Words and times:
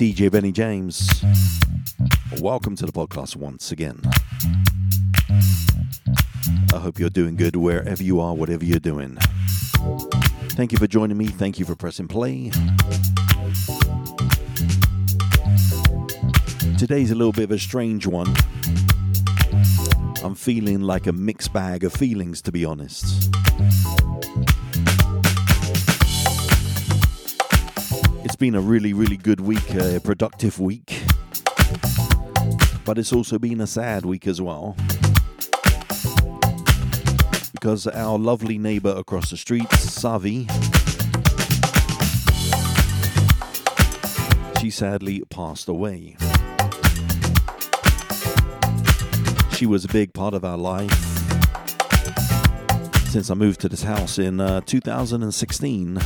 DJ 0.00 0.32
Benny 0.32 0.50
James. 0.50 1.22
Welcome 2.40 2.74
to 2.76 2.86
the 2.86 2.90
podcast 2.90 3.36
once 3.36 3.70
again. 3.70 4.00
I 6.72 6.78
hope 6.78 6.98
you're 6.98 7.10
doing 7.10 7.36
good 7.36 7.54
wherever 7.54 8.02
you 8.02 8.18
are, 8.18 8.32
whatever 8.34 8.64
you're 8.64 8.80
doing. 8.80 9.18
Thank 10.52 10.72
you 10.72 10.78
for 10.78 10.86
joining 10.86 11.18
me. 11.18 11.26
Thank 11.26 11.58
you 11.58 11.66
for 11.66 11.76
pressing 11.76 12.08
play. 12.08 12.50
Today's 16.78 17.10
a 17.10 17.14
little 17.14 17.32
bit 17.32 17.44
of 17.44 17.50
a 17.50 17.58
strange 17.58 18.06
one. 18.06 18.34
I'm 20.24 20.34
feeling 20.34 20.80
like 20.80 21.08
a 21.08 21.12
mixed 21.12 21.52
bag 21.52 21.84
of 21.84 21.92
feelings, 21.92 22.40
to 22.40 22.50
be 22.50 22.64
honest. 22.64 23.30
Been 28.40 28.54
a 28.54 28.60
really, 28.60 28.94
really 28.94 29.18
good 29.18 29.38
week, 29.38 29.74
a 29.74 30.00
productive 30.02 30.58
week. 30.58 31.02
But 32.86 32.96
it's 32.96 33.12
also 33.12 33.38
been 33.38 33.60
a 33.60 33.66
sad 33.66 34.06
week 34.06 34.26
as 34.26 34.40
well. 34.40 34.76
Because 37.52 37.86
our 37.86 38.18
lovely 38.18 38.56
neighbor 38.56 38.94
across 38.96 39.28
the 39.28 39.36
street, 39.36 39.68
Savi, 39.68 40.48
she 44.58 44.70
sadly 44.70 45.22
passed 45.28 45.68
away. 45.68 46.16
She 49.52 49.66
was 49.66 49.84
a 49.84 49.88
big 49.88 50.14
part 50.14 50.32
of 50.32 50.46
our 50.46 50.56
life 50.56 50.90
since 53.10 53.28
I 53.28 53.34
moved 53.34 53.60
to 53.60 53.68
this 53.68 53.82
house 53.82 54.18
in 54.18 54.40
uh, 54.40 54.62
2016. 54.62 55.98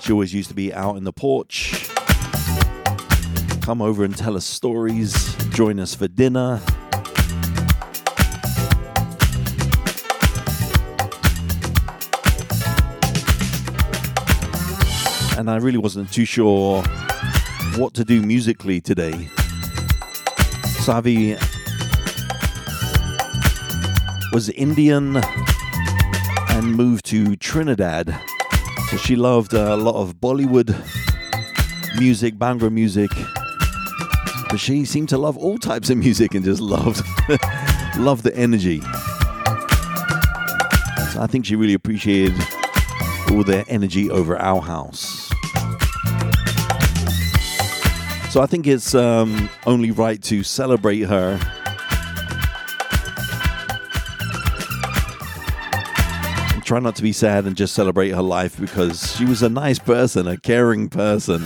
She 0.00 0.12
always 0.12 0.32
used 0.32 0.48
to 0.48 0.54
be 0.54 0.72
out 0.72 0.96
in 0.96 1.04
the 1.04 1.12
porch, 1.12 1.88
come 3.60 3.82
over 3.82 4.02
and 4.02 4.16
tell 4.16 4.34
us 4.34 4.46
stories, 4.46 5.34
join 5.50 5.78
us 5.78 5.94
for 5.94 6.08
dinner. 6.08 6.60
And 15.36 15.50
I 15.50 15.58
really 15.60 15.78
wasn't 15.78 16.10
too 16.10 16.24
sure 16.24 16.82
what 17.76 17.92
to 17.94 18.04
do 18.04 18.22
musically 18.22 18.80
today. 18.80 19.28
Savi 20.80 21.38
was 24.32 24.48
Indian 24.48 25.18
and 26.48 26.74
moved 26.74 27.04
to 27.06 27.36
Trinidad 27.36 28.18
she 28.96 29.14
loved 29.14 29.54
uh, 29.54 29.74
a 29.74 29.76
lot 29.76 29.94
of 29.94 30.16
Bollywood 30.16 30.74
music, 31.98 32.34
Bhangra 32.34 32.72
music. 32.72 33.10
But 34.48 34.58
she 34.58 34.84
seemed 34.84 35.08
to 35.10 35.18
love 35.18 35.38
all 35.38 35.58
types 35.58 35.90
of 35.90 35.98
music 35.98 36.34
and 36.34 36.44
just 36.44 36.60
loved 36.60 37.06
loved 37.96 38.24
the 38.24 38.32
energy. 38.34 38.80
So 41.12 41.20
I 41.20 41.26
think 41.28 41.46
she 41.46 41.56
really 41.56 41.74
appreciated 41.74 42.34
all 43.30 43.44
their 43.44 43.64
energy 43.68 44.10
over 44.10 44.36
our 44.38 44.60
house. 44.60 45.28
So 48.30 48.40
I 48.40 48.46
think 48.46 48.66
it's 48.66 48.94
um, 48.94 49.48
only 49.66 49.90
right 49.90 50.22
to 50.24 50.42
celebrate 50.42 51.02
her 51.02 51.38
try 56.70 56.78
not 56.78 56.94
to 56.94 57.02
be 57.02 57.12
sad 57.12 57.46
and 57.46 57.56
just 57.56 57.74
celebrate 57.74 58.10
her 58.10 58.22
life 58.22 58.56
because 58.60 59.16
she 59.16 59.24
was 59.24 59.42
a 59.42 59.48
nice 59.48 59.80
person, 59.80 60.28
a 60.28 60.36
caring 60.36 60.88
person. 60.88 61.44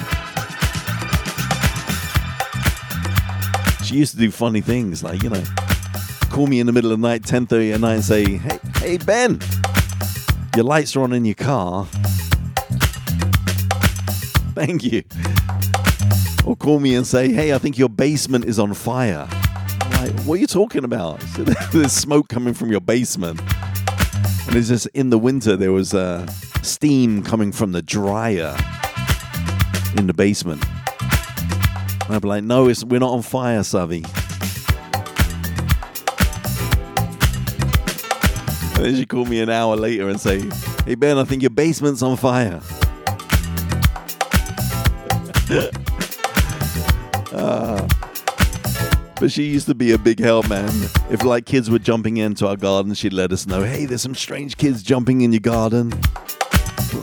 She 3.83 3.95
used 3.97 4.13
to 4.13 4.19
do 4.19 4.31
funny 4.31 4.61
things 4.61 5.03
like, 5.03 5.23
you 5.23 5.31
know, 5.31 5.43
call 6.29 6.47
me 6.47 6.61
in 6.61 6.67
the 6.67 6.73
middle 6.73 6.93
of 6.93 7.01
the 7.01 7.09
night, 7.09 7.23
10:30 7.23 7.73
at 7.73 7.81
night 7.81 7.95
and 7.95 8.05
say, 8.05 8.37
"Hey, 8.37 8.59
hey 8.77 8.99
Ben, 8.99 9.41
your 10.55 10.67
lights 10.67 10.95
are 10.95 11.01
on 11.01 11.15
in 11.15 11.25
your 11.25 11.37
car." 11.37 11.87
Thank 14.55 14.85
you. 14.85 15.05
Or 16.45 16.55
call 16.55 16.81
me 16.81 16.95
and 16.97 17.07
say, 17.07 17.33
"Hey, 17.33 17.55
I 17.55 17.59
think 17.59 17.79
your 17.79 17.89
basement 17.89 18.45
is 18.45 18.59
on 18.59 18.75
fire." 18.75 19.27
I'm 19.81 19.91
like, 19.91 20.21
what 20.27 20.35
are 20.35 20.41
you 20.43 20.47
talking 20.47 20.85
about? 20.85 21.21
There's 21.73 21.93
smoke 21.93 22.29
coming 22.29 22.53
from 22.53 22.71
your 22.71 22.83
basement. 22.83 23.41
And 24.47 24.57
it's 24.57 24.69
just 24.69 24.87
in 24.89 25.11
the 25.11 25.19
winter, 25.19 25.57
there 25.57 25.73
was 25.73 25.95
uh, 25.95 26.27
steam 26.63 27.23
coming 27.23 27.53
from 27.53 27.73
the 27.73 27.83
dryer 27.83 28.57
in 29.97 30.07
the 30.07 30.15
basement. 30.15 30.65
And 32.07 32.17
I'd 32.17 32.23
be 32.23 32.29
like, 32.29 32.45
no, 32.45 32.65
we're 32.65 33.01
not 33.01 33.11
on 33.13 33.23
fire, 33.23 33.61
Savi. 33.61 34.05
And 38.77 38.85
then 38.85 38.97
she 38.97 39.07
called 39.07 39.29
me 39.29 39.41
an 39.41 39.49
hour 39.49 39.77
later 39.77 40.09
and 40.09 40.21
say, 40.21 40.43
hey, 40.85 40.95
Ben, 40.95 41.17
I 41.17 41.25
think 41.25 41.43
your 41.43 41.51
basement's 41.51 42.03
on 42.03 42.17
fire. 42.17 42.61
uh, 47.33 47.81
but 49.21 49.31
she 49.31 49.45
used 49.45 49.67
to 49.67 49.75
be 49.75 49.93
a 49.93 49.99
big 49.99 50.19
help, 50.19 50.49
man. 50.49 50.71
If 51.11 51.23
like 51.23 51.47
kids 51.47 51.71
were 51.71 51.79
jumping 51.79 52.17
into 52.17 52.47
our 52.47 52.57
garden, 52.57 52.95
she'd 52.95 53.13
let 53.13 53.33
us 53.33 53.47
know, 53.47 53.63
hey, 53.63 53.87
there's 53.87 54.03
some 54.03 54.15
strange 54.15 54.57
kids 54.57 54.83
jumping 54.83 55.21
in 55.23 55.33
your 55.33 55.41
garden. 55.41 55.93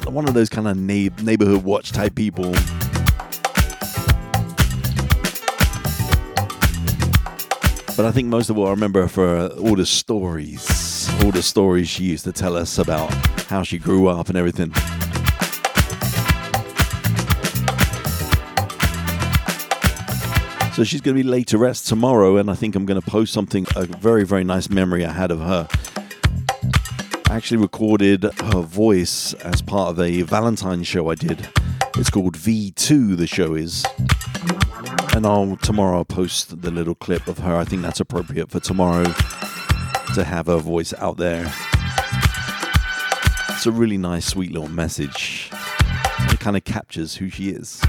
One 0.05 0.27
of 0.27 0.33
those 0.33 0.50
kind 0.50 0.67
of 0.67 0.77
na- 0.77 1.09
neighborhood 1.23 1.63
watch 1.63 1.91
type 1.91 2.16
people. 2.16 2.51
But 7.97 8.05
I 8.05 8.11
think 8.11 8.29
most 8.29 8.50
of 8.50 8.57
all, 8.57 8.67
I 8.67 8.71
remember 8.71 9.01
her 9.01 9.07
for 9.07 9.47
all 9.59 9.75
the 9.75 9.85
stories, 9.85 11.09
all 11.23 11.31
the 11.31 11.44
stories 11.44 11.89
she 11.89 12.05
used 12.05 12.23
to 12.23 12.31
tell 12.31 12.55
us 12.55 12.77
about 12.77 13.11
how 13.47 13.63
she 13.63 13.77
grew 13.77 14.07
up 14.07 14.29
and 14.29 14.38
everything. 14.38 14.73
So 20.73 20.85
she's 20.85 21.01
going 21.01 21.17
to 21.17 21.23
be 21.23 21.29
laid 21.29 21.47
to 21.47 21.57
rest 21.57 21.87
tomorrow, 21.87 22.37
and 22.37 22.49
I 22.49 22.55
think 22.55 22.75
I'm 22.75 22.85
going 22.85 22.99
to 22.99 23.05
post 23.05 23.33
something, 23.33 23.67
a 23.75 23.85
very, 23.85 24.23
very 24.25 24.45
nice 24.45 24.69
memory 24.69 25.05
I 25.05 25.11
had 25.11 25.29
of 25.29 25.39
her. 25.39 25.67
I 27.29 27.35
actually 27.35 27.57
recorded 27.57 28.23
her 28.23 28.61
voice 28.61 29.33
as 29.33 29.61
part 29.61 29.89
of 29.89 29.99
a 29.99 30.21
Valentine's 30.21 30.87
show 30.87 31.09
I 31.09 31.15
did. 31.15 31.49
It's 31.97 32.09
called 32.09 32.37
V2, 32.37 33.17
the 33.17 33.27
show 33.27 33.53
is. 33.53 33.85
And 35.13 35.25
I'll 35.25 35.57
tomorrow 35.57 35.97
I'll 35.97 36.05
post 36.05 36.61
the 36.61 36.71
little 36.71 36.95
clip 36.95 37.27
of 37.27 37.39
her. 37.39 37.57
I 37.57 37.65
think 37.65 37.81
that's 37.81 37.99
appropriate 37.99 38.49
for 38.49 38.61
tomorrow 38.61 39.03
to 40.15 40.23
have 40.23 40.47
her 40.47 40.57
voice 40.57 40.93
out 40.93 41.17
there. 41.17 41.51
It's 43.49 43.65
a 43.65 43.71
really 43.71 43.97
nice, 43.97 44.25
sweet 44.25 44.53
little 44.53 44.69
message. 44.69 45.49
It 46.31 46.39
kind 46.39 46.55
of 46.55 46.63
captures 46.63 47.15
who 47.15 47.29
she 47.29 47.49
is. 47.49 47.81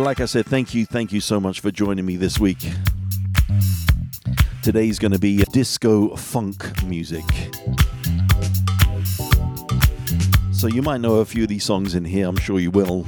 But 0.00 0.06
like 0.06 0.20
I 0.20 0.24
said, 0.24 0.46
thank 0.46 0.72
you, 0.72 0.86
thank 0.86 1.12
you 1.12 1.20
so 1.20 1.38
much 1.38 1.60
for 1.60 1.70
joining 1.70 2.06
me 2.06 2.16
this 2.16 2.40
week. 2.40 2.72
Today's 4.62 4.98
going 4.98 5.12
to 5.12 5.18
be 5.18 5.44
disco 5.52 6.16
funk 6.16 6.82
music. 6.84 7.24
So 10.52 10.68
you 10.68 10.80
might 10.80 11.02
know 11.02 11.16
a 11.16 11.26
few 11.26 11.42
of 11.42 11.50
these 11.50 11.64
songs 11.64 11.94
in 11.94 12.06
here, 12.06 12.26
I'm 12.26 12.38
sure 12.38 12.58
you 12.58 12.70
will. 12.70 13.04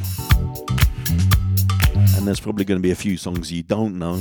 And 2.15 2.27
there's 2.27 2.41
probably 2.41 2.67
going 2.67 2.79
to 2.79 2.83
be 2.83 2.91
a 2.91 2.95
few 2.95 3.17
songs 3.17 3.51
you 3.51 3.63
don't 3.63 3.99
know. 3.99 4.21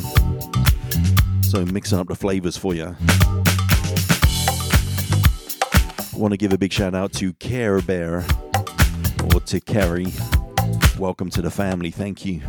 So 1.42 1.66
mixing 1.66 2.00
up 2.00 2.08
the 2.08 2.16
flavors 2.16 2.56
for 2.56 2.74
you. 2.74 2.96
Want 6.16 6.32
to 6.32 6.38
give 6.38 6.54
a 6.54 6.58
big 6.58 6.72
shout 6.72 6.96
out 6.96 7.12
to 7.16 7.34
Care 7.34 7.82
Bear 7.82 8.26
or 9.34 9.42
to 9.42 9.60
Carrie. 9.60 10.14
Welcome 10.98 11.30
to 11.32 11.42
the 11.42 11.52
family. 11.52 11.92
Thank 11.92 12.26
you. 12.26 12.42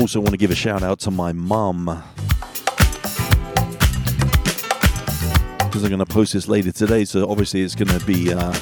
Also, 0.00 0.20
want 0.20 0.30
to 0.30 0.36
give 0.36 0.50
a 0.50 0.54
shout 0.54 0.82
out 0.82 0.98
to 1.00 1.10
my 1.10 1.32
mum. 1.32 1.84
Because 5.58 5.84
I'm 5.84 5.90
going 5.90 5.98
to 5.98 6.06
post 6.06 6.32
this 6.32 6.48
later 6.48 6.72
today, 6.72 7.04
so 7.04 7.30
obviously 7.30 7.62
it's 7.62 7.74
going 7.74 7.98
to 7.98 8.04
be 8.06 8.32
uh, 8.32 8.54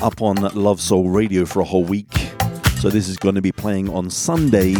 up 0.00 0.22
on 0.22 0.36
Love 0.54 0.80
Soul 0.80 1.10
Radio 1.10 1.44
for 1.44 1.60
a 1.60 1.64
whole 1.64 1.84
week. 1.84 2.12
So 2.78 2.88
this 2.88 3.08
is 3.08 3.16
going 3.16 3.34
to 3.34 3.42
be 3.42 3.52
playing 3.52 3.88
on 3.88 4.10
Sunday, 4.10 4.74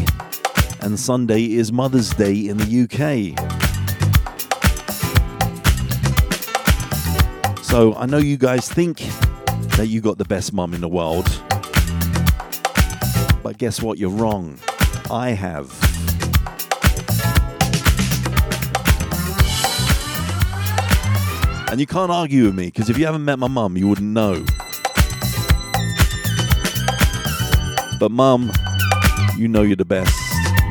and 0.81 0.98
Sunday 0.98 1.52
is 1.52 1.72
Mother's 1.72 2.10
Day 2.10 2.48
in 2.48 2.56
the 2.56 3.34
UK. 3.37 3.50
So 7.70 7.94
I 7.94 8.06
know 8.06 8.19
you 8.19 8.37
guys 8.37 8.69
think 8.69 8.99
that 9.76 9.87
you 9.87 10.00
got 10.00 10.19
the 10.19 10.25
best 10.25 10.52
mum 10.52 10.75
in 10.75 10.81
the 10.81 10.88
world. 10.88 11.28
But 13.44 13.58
guess 13.58 13.81
what? 13.81 13.96
You're 13.96 14.11
wrong. 14.11 14.58
I 15.08 15.31
have. 15.31 15.70
And 21.70 21.78
you 21.78 21.87
can't 21.87 22.11
argue 22.11 22.46
with 22.46 22.56
me 22.56 22.67
because 22.67 22.90
if 22.90 22.99
you 22.99 23.06
haven't 23.06 23.25
met 23.25 23.38
my 23.38 23.46
mum, 23.46 23.76
you 23.76 23.87
wouldn't 23.87 24.11
know. 24.11 24.44
But, 28.00 28.11
mum, 28.11 28.50
you 29.37 29.46
know 29.46 29.62
you're 29.62 29.76
the 29.76 29.84
best. 29.84 30.12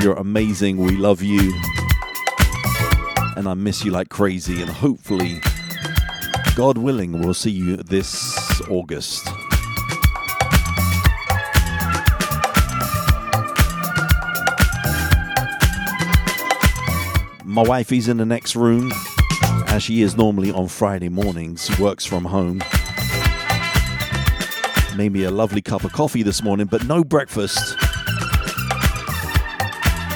You're 0.02 0.18
amazing. 0.18 0.75
We 0.75 0.98
love 0.98 1.24
you. 1.24 1.54
And 3.38 3.48
I 3.48 3.54
miss 3.54 3.86
you 3.86 3.92
like 3.92 4.10
crazy. 4.10 4.62
And 4.62 4.69
hopefully, 4.69 5.40
God 6.60 6.78
willing, 6.78 7.22
we'll 7.22 7.34
see 7.34 7.52
you 7.52 7.78
this 7.78 8.62
August. 8.70 9.26
My 17.46 17.62
wife 17.62 17.94
is 17.94 18.10
in 18.10 18.18
the 18.18 18.26
next 18.26 18.58
room, 18.58 18.92
as 19.68 19.84
she 19.84 20.02
is 20.02 20.18
normally 20.18 20.52
on 20.52 20.68
Friday 20.68 21.08
mornings, 21.08 21.80
works 21.80 22.06
from 22.06 22.26
home. 22.26 22.62
Made 24.98 25.14
me 25.14 25.24
a 25.24 25.32
lovely 25.32 25.62
cup 25.62 25.86
of 25.86 25.94
coffee 25.94 26.24
this 26.24 26.44
morning, 26.44 26.68
but 26.68 26.84
no 26.84 27.06
breakfast. 27.06 27.78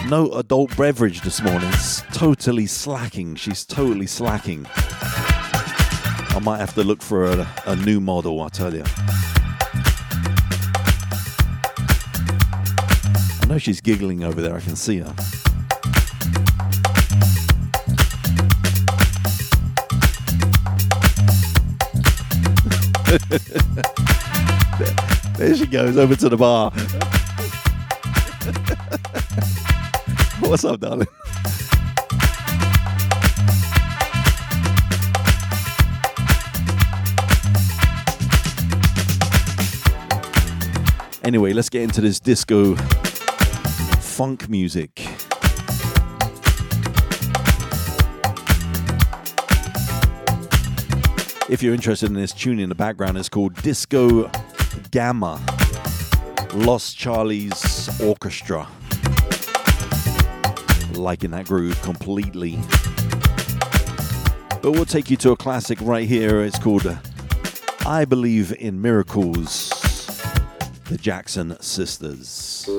No 0.10 0.30
adult 0.34 0.76
beverage 0.76 1.22
this 1.22 1.42
morning. 1.42 1.70
It's 1.70 2.02
totally 2.12 2.68
slacking. 2.68 3.36
She's 3.36 3.64
totally 3.64 4.08
slacking. 4.08 4.68
I 6.36 6.40
might 6.40 6.58
have 6.58 6.74
to 6.74 6.84
look 6.84 7.04
for 7.04 7.26
a, 7.26 7.48
a 7.68 7.76
new 7.76 8.00
model, 8.00 8.42
I 8.42 8.50
tell 8.50 8.74
you. 8.74 8.84
I 13.42 13.46
know 13.48 13.60
she's 13.60 13.82
giggling 13.82 14.24
over 14.24 14.42
there, 14.42 14.56
I 14.56 14.60
can 14.60 14.76
see 14.76 14.98
her. 14.98 15.14
there 25.38 25.56
she 25.56 25.68
goes 25.68 25.98
over 25.98 26.16
to 26.16 26.30
the 26.30 26.38
bar. 26.38 26.72
What's 30.50 30.66
up, 30.66 30.80
darling? 30.80 31.08
Anyway, 41.24 41.54
let's 41.54 41.70
get 41.70 41.82
into 41.82 42.02
this 42.02 42.20
disco 42.20 42.76
funk 42.76 44.50
music. 44.50 45.00
If 51.50 51.64
you're 51.64 51.74
interested 51.74 52.10
in 52.10 52.16
this 52.16 52.34
tune 52.34 52.60
in 52.60 52.68
the 52.68 52.76
background, 52.76 53.18
it's 53.18 53.30
called 53.30 53.56
Disco 53.62 54.30
Gamma 54.92 55.42
Lost 56.54 56.98
Charlie's 56.98 57.90
Orchestra. 58.02 58.68
Liking 60.92 61.32
that 61.32 61.46
groove 61.46 61.82
completely. 61.82 62.60
But 64.62 64.72
we'll 64.72 64.86
take 64.86 65.10
you 65.10 65.18
to 65.18 65.32
a 65.32 65.38
classic 65.38 65.78
right 65.82 66.08
here. 66.08 66.42
It's 66.44 66.60
called 66.60 66.86
I 67.86 68.06
Believe 68.06 68.54
in 68.54 68.82
Miracles, 68.82 69.73
the 70.94 71.00
Jackson 71.00 71.58
Sisters. 71.60 72.70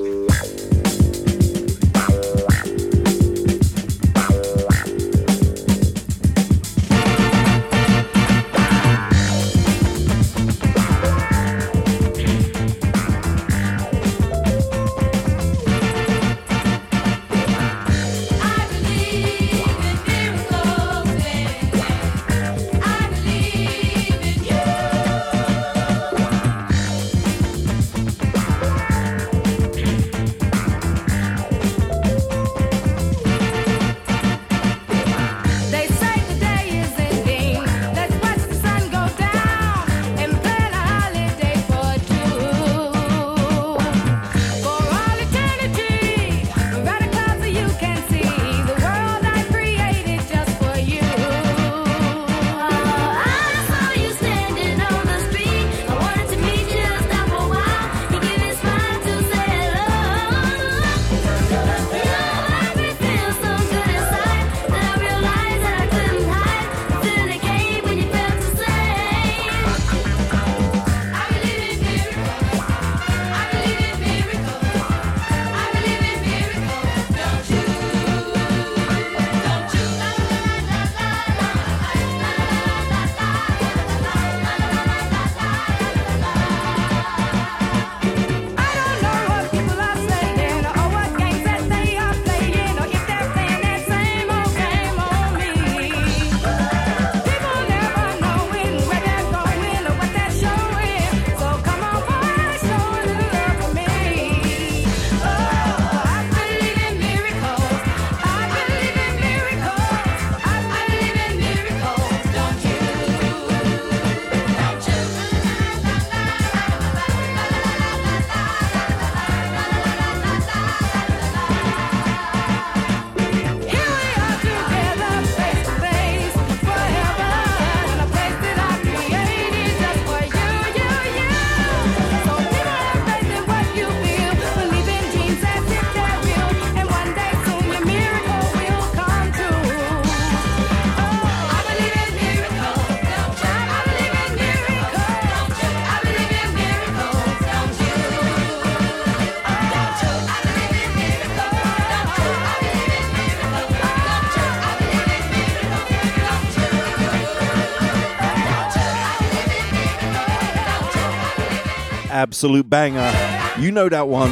Absolute 162.25 162.67
banger. 162.67 163.13
You 163.59 163.71
know 163.71 163.87
that 163.87 164.07
one. 164.07 164.31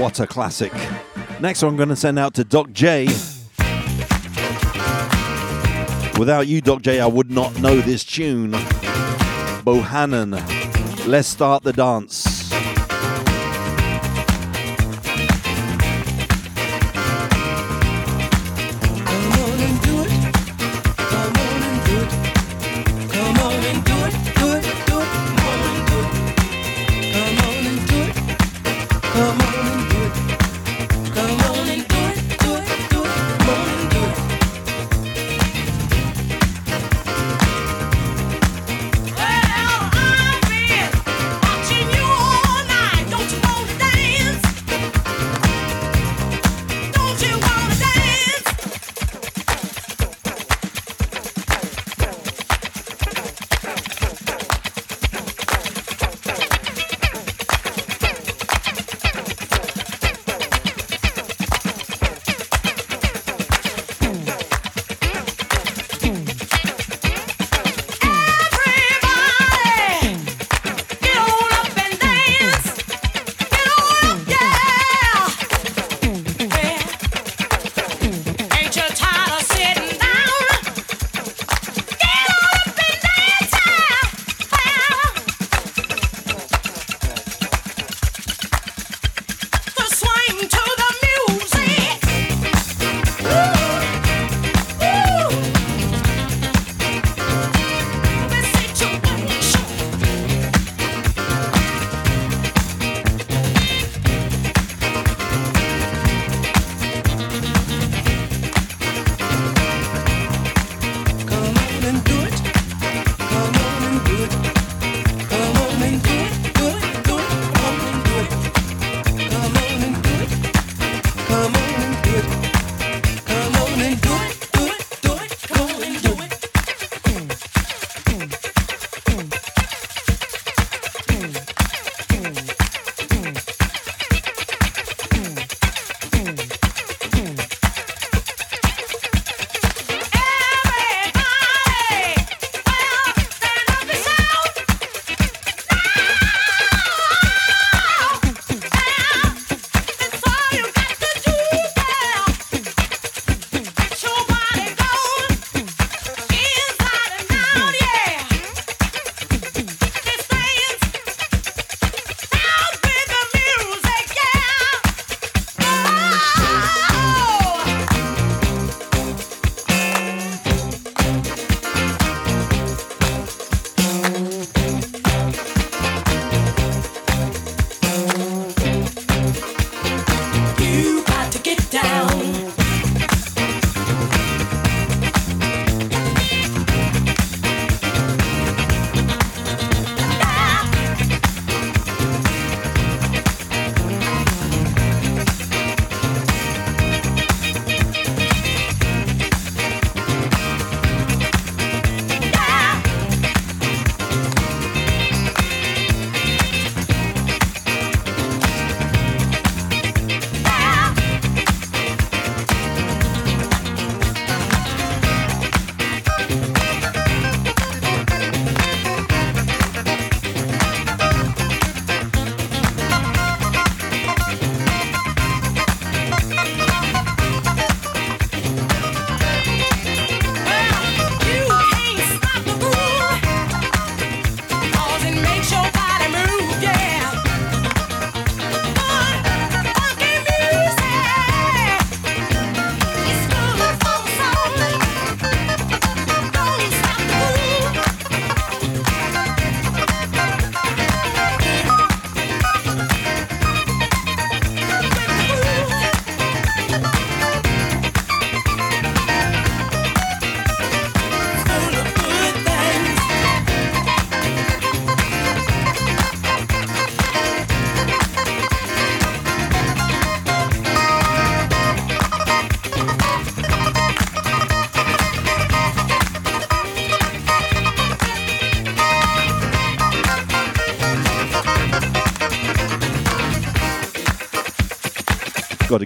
What 0.00 0.18
a 0.18 0.26
classic. 0.26 0.72
Next 1.40 1.62
one 1.62 1.70
I'm 1.70 1.76
going 1.76 1.90
to 1.90 1.96
send 1.96 2.18
out 2.18 2.34
to 2.34 2.42
Doc 2.42 2.72
J 2.72 3.06
Without 6.18 6.48
you, 6.48 6.60
Doc 6.60 6.82
J, 6.82 6.98
I 6.98 7.06
would 7.06 7.30
not 7.30 7.56
know 7.60 7.80
this 7.80 8.02
tune. 8.02 8.50
Bohannon, 9.62 10.32
let's 11.06 11.28
start 11.28 11.62
the 11.62 11.72
dance. 11.72 12.21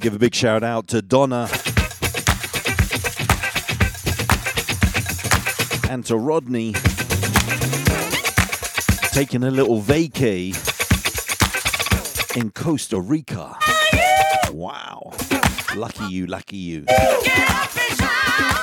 Give 0.07 0.15
a 0.15 0.19
big 0.21 0.37
shout 0.37 0.63
out 0.63 0.87
to 0.87 1.03
Donna 1.03 1.49
and 5.91 6.07
to 6.07 6.17
Rodney 6.17 6.75
taking 9.11 9.43
a 9.43 9.51
little 9.51 9.83
vacay 9.83 10.55
in 12.37 12.53
Costa 12.53 13.01
Rica. 13.01 13.57
Wow. 14.53 15.13
Lucky 15.75 16.05
you, 16.05 16.29
lucky 16.29 16.57
you. 16.57 16.85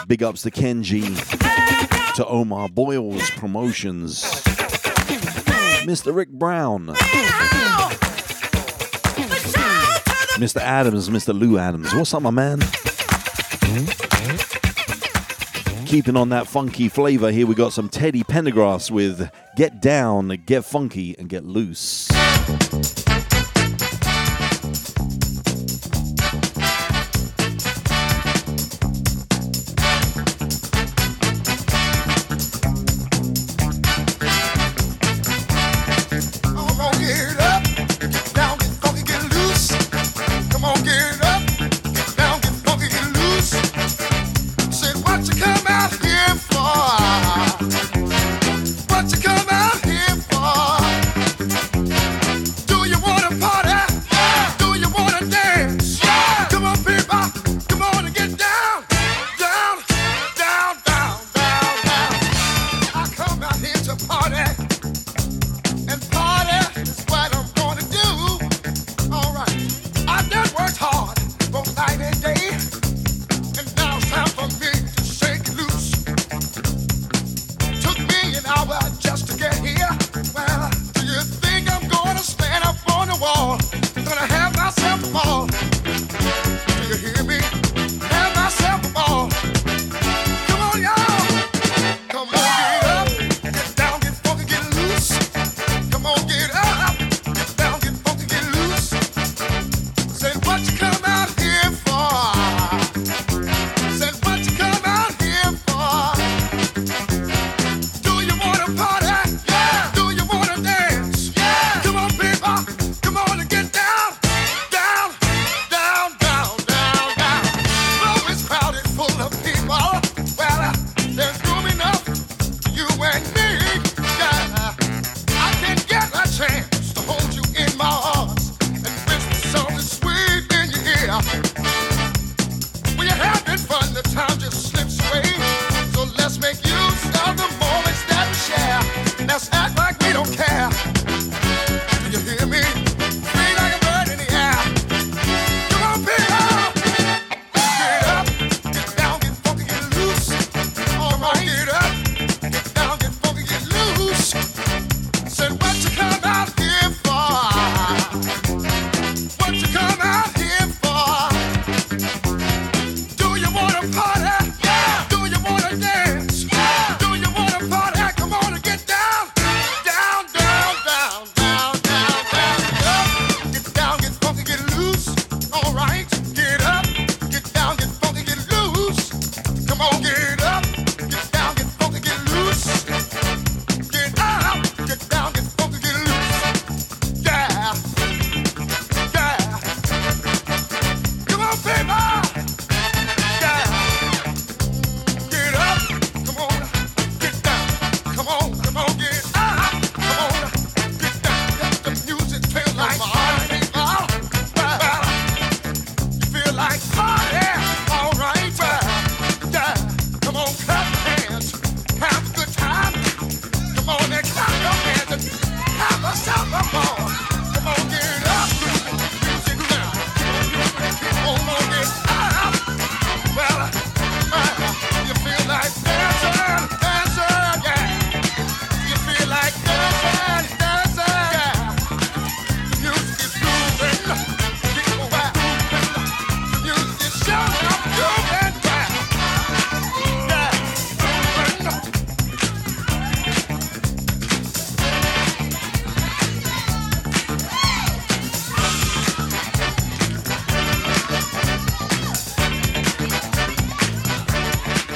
Big 0.08 0.24
ups 0.24 0.44
to 0.44 0.52
Kenji, 0.52 1.04
to 2.16 2.26
Omar 2.26 2.70
Boyles 2.70 3.30
Promotions, 3.32 4.24
Mr. 5.84 6.16
Rick 6.16 6.30
Brown, 6.30 6.96
Mr. 10.36 10.62
Adams, 10.62 11.10
Mr. 11.10 11.38
Lou 11.38 11.58
Adams. 11.58 11.94
What's 11.94 12.14
up, 12.14 12.24
my 12.24 12.32
man? 12.32 12.60
Keeping 15.86 16.18
on 16.18 16.30
that 16.30 16.48
funky 16.48 16.90
flavor, 16.90 17.32
here 17.32 17.46
we 17.46 17.54
got 17.54 17.72
some 17.72 17.88
Teddy 17.88 18.24
Pendergrass 18.24 18.90
with 18.90 19.30
Get 19.56 19.80
Down, 19.80 20.30
Get 20.46 20.66
Funky, 20.66 21.16
and 21.20 21.30
Get 21.30 21.46
Loose. 21.46 22.13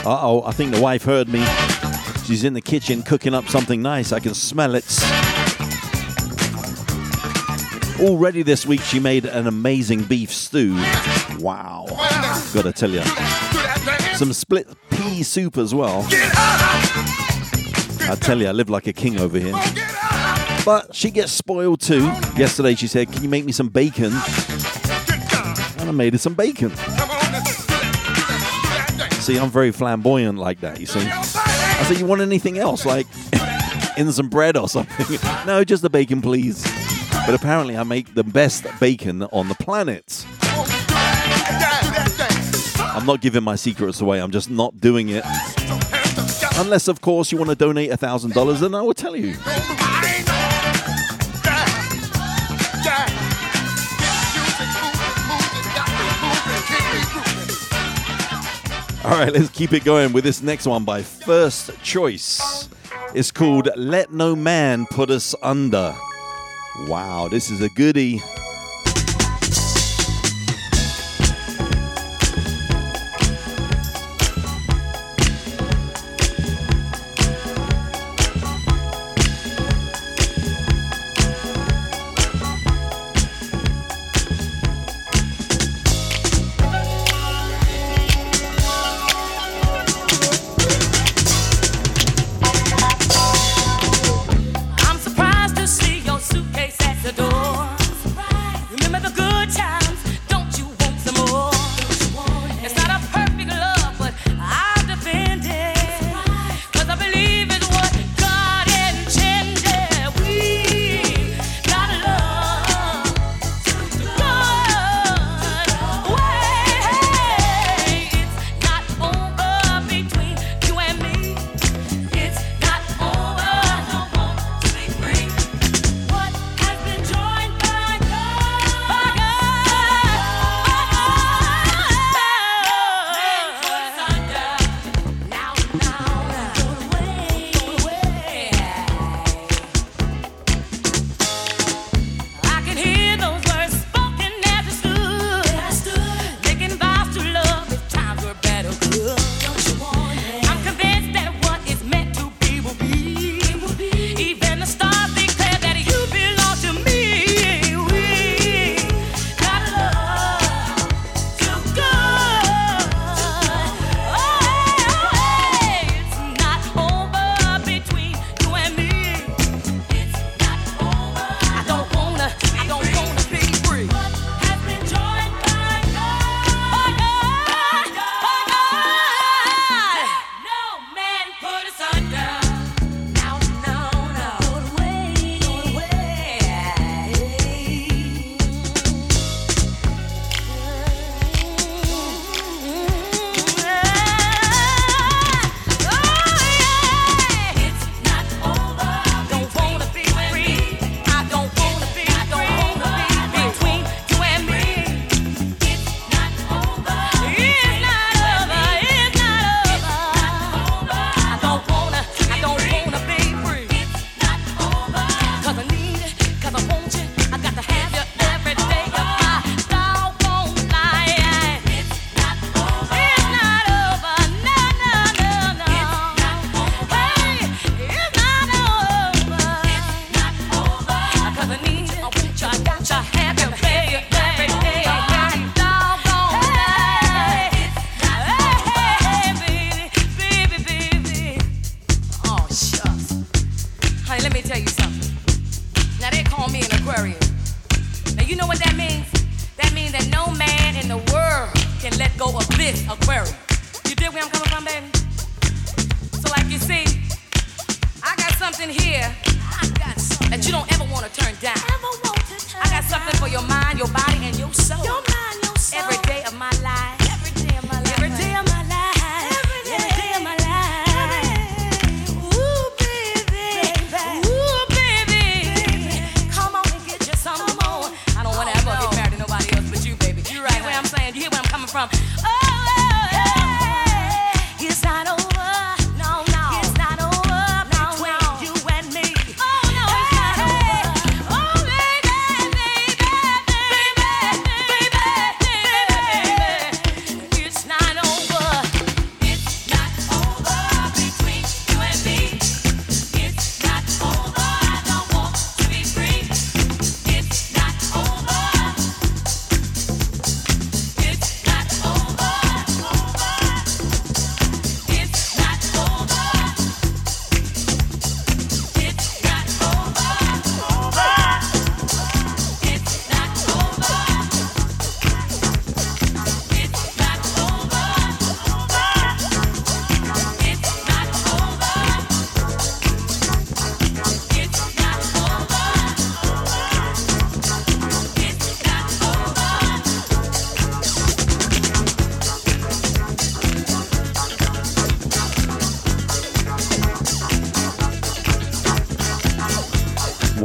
Oh, 0.09 0.43
I 0.45 0.51
think 0.51 0.73
the 0.73 0.81
wife 0.81 1.03
heard 1.03 1.27
me. 1.27 1.45
She's 2.25 2.43
in 2.43 2.53
the 2.53 2.61
kitchen 2.61 3.03
cooking 3.03 3.33
up 3.33 3.47
something 3.47 3.81
nice. 3.81 4.11
I 4.11 4.19
can 4.19 4.33
smell 4.33 4.75
it. 4.75 4.85
Already 7.99 8.43
this 8.43 8.65
week, 8.65 8.81
she 8.81 8.99
made 8.99 9.25
an 9.25 9.47
amazing 9.47 10.03
beef 10.03 10.31
stew. 10.31 10.75
Wow. 11.39 11.85
Gotta 12.53 12.71
tell 12.71 12.89
you. 12.89 13.01
Some 14.15 14.33
split 14.33 14.67
pea 14.89 15.23
soup 15.23 15.57
as 15.57 15.73
well. 15.73 16.05
I 18.09 18.15
tell 18.19 18.39
you, 18.39 18.47
I 18.47 18.51
live 18.51 18.69
like 18.69 18.87
a 18.87 18.93
king 18.93 19.19
over 19.19 19.39
here. 19.39 19.55
But 20.65 20.93
she 20.93 21.11
gets 21.11 21.31
spoiled 21.31 21.81
too. 21.81 22.03
Yesterday, 22.35 22.75
she 22.75 22.87
said, 22.87 23.11
Can 23.11 23.23
you 23.23 23.29
make 23.29 23.45
me 23.45 23.51
some 23.51 23.69
bacon? 23.69 24.13
And 25.79 25.89
I 25.89 25.91
made 25.91 26.13
her 26.13 26.19
some 26.19 26.33
bacon. 26.33 26.71
See, 29.27 29.37
I'm 29.37 29.49
very 29.49 29.73
flamboyant 29.73 30.39
like 30.39 30.61
that, 30.61 30.79
you 30.79 30.85
see. 30.85 31.01
I 31.05 31.83
said, 31.85 31.97
You 31.97 32.05
want 32.05 32.21
anything 32.21 32.59
else? 32.59 32.85
Like 32.85 33.07
in 33.97 34.09
some 34.13 34.29
bread 34.29 34.55
or 34.55 34.69
something? 34.69 35.19
no, 35.45 35.65
just 35.65 35.81
the 35.81 35.89
bacon, 35.89 36.21
please. 36.21 36.63
But 37.25 37.35
apparently, 37.35 37.75
I 37.75 37.83
make 37.83 38.13
the 38.13 38.23
best 38.23 38.65
bacon 38.79 39.23
on 39.23 39.49
the 39.49 39.55
planet. 39.55 40.25
I'm 42.79 43.05
not 43.05 43.19
giving 43.19 43.43
my 43.43 43.57
secrets 43.57 43.99
away. 43.99 44.21
I'm 44.21 44.31
just 44.31 44.49
not 44.49 44.79
doing 44.79 45.09
it. 45.09 45.25
Unless, 46.55 46.87
of 46.87 47.01
course, 47.01 47.29
you 47.29 47.37
want 47.37 47.49
to 47.49 47.55
donate 47.57 47.91
$1,000, 47.91 48.59
then 48.61 48.75
I 48.75 48.81
will 48.81 48.93
tell 48.93 49.17
you. 49.17 49.35
All 59.07 59.13
right, 59.13 59.31
let's 59.31 59.47
keep 59.47 59.71
it 59.71 59.85
going 59.85 60.11
with 60.11 60.25
this 60.25 60.41
next 60.41 60.67
one 60.67 60.83
by 60.83 61.01
First 61.01 61.71
Choice. 61.81 62.67
It's 63.15 63.31
called 63.31 63.69
Let 63.77 64.11
No 64.11 64.35
Man 64.35 64.85
Put 64.85 65.09
Asunder. 65.09 65.95
Wow, 66.89 67.29
this 67.29 67.49
is 67.49 67.61
a 67.61 67.69
goodie. 67.69 68.21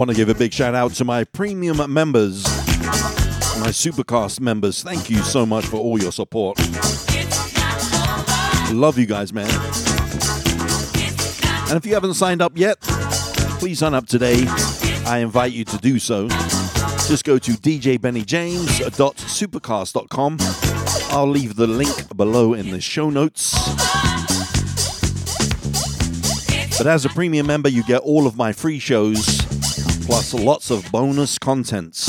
Want 0.02 0.10
to 0.10 0.16
give 0.16 0.28
a 0.28 0.34
big 0.34 0.52
shout 0.52 0.74
out 0.74 0.94
to 0.94 1.04
my 1.04 1.22
premium 1.22 1.76
members, 1.92 2.42
my 3.60 3.68
Supercast 3.68 4.40
members. 4.40 4.82
Thank 4.82 5.08
you 5.08 5.18
so 5.18 5.46
much 5.46 5.64
for 5.64 5.76
all 5.76 6.02
your 6.02 6.10
support. 6.10 6.58
Love 8.72 8.98
you 8.98 9.06
guys, 9.06 9.32
man. 9.32 9.48
And 11.68 11.76
if 11.76 11.86
you 11.86 11.94
haven't 11.94 12.14
signed 12.14 12.42
up 12.42 12.58
yet, 12.58 12.80
please 12.80 13.78
sign 13.78 13.94
up 13.94 14.08
today. 14.08 14.42
I 15.06 15.18
invite 15.18 15.52
you 15.52 15.64
to 15.66 15.78
do 15.78 16.00
so. 16.00 16.26
Just 17.06 17.22
go 17.22 17.38
to 17.38 17.52
djbennyjames.supercast.com. 17.52 20.36
I'll 21.16 21.28
leave 21.28 21.54
the 21.54 21.68
link 21.68 22.16
below 22.16 22.54
in 22.54 22.72
the 22.72 22.80
show 22.80 23.08
notes. 23.08 23.52
But 26.76 26.88
as 26.88 27.04
a 27.04 27.08
premium 27.10 27.46
member, 27.46 27.68
you 27.68 27.84
get 27.84 28.00
all 28.00 28.26
of 28.26 28.36
my 28.36 28.52
free 28.52 28.80
shows, 28.80 29.41
plus 30.04 30.34
lots 30.34 30.70
of 30.70 30.90
bonus 30.90 31.38
contents. 31.38 32.08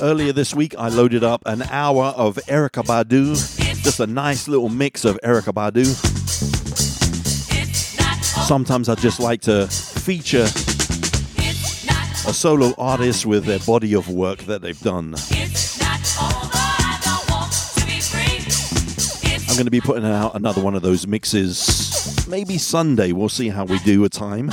Earlier 0.00 0.32
this 0.32 0.54
week, 0.54 0.74
I 0.76 0.88
loaded 0.88 1.24
up 1.24 1.42
an 1.46 1.62
hour 1.62 2.06
of 2.16 2.36
Erykah 2.48 2.84
Badu, 2.84 3.34
just 3.82 4.00
a 4.00 4.06
nice 4.06 4.48
little 4.48 4.68
mix 4.68 5.04
of 5.04 5.18
Erykah 5.24 5.54
Badu. 5.54 5.86
Sometimes 8.46 8.88
I 8.88 8.94
just 8.96 9.20
like 9.20 9.40
to 9.42 9.66
feature 9.68 10.44
a 12.26 12.32
solo 12.32 12.74
artist 12.76 13.26
with 13.26 13.44
their 13.44 13.60
body 13.60 13.94
of 13.94 14.08
work 14.08 14.40
that 14.44 14.60
they've 14.60 14.80
done. 14.80 15.14
I'm 19.54 19.58
going 19.58 19.66
to 19.66 19.70
be 19.70 19.80
putting 19.80 20.04
out 20.04 20.34
another 20.34 20.60
one 20.60 20.74
of 20.74 20.82
those 20.82 21.06
mixes 21.06 22.26
maybe 22.26 22.58
Sunday. 22.58 23.12
We'll 23.12 23.28
see 23.28 23.50
how 23.50 23.64
we 23.64 23.78
do 23.78 24.04
a 24.04 24.08
time. 24.08 24.48